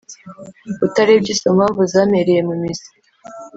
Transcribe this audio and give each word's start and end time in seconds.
utarebye 0.85 1.31
izo 1.35 1.49
mpamvu 1.57 1.81
zampereye 1.91 2.41
mu 2.47 2.55
mizi 2.61 2.89